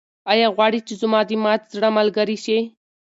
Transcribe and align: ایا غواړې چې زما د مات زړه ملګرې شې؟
ایا 0.31 0.47
غواړې 0.55 0.79
چې 0.87 0.93
زما 1.01 1.19
د 1.29 1.31
مات 1.43 1.61
زړه 1.73 1.89
ملګرې 1.97 2.37
شې؟ 2.43 2.57